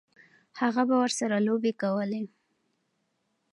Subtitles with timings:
[0.59, 2.23] هغه به ورسره لوبې کولې.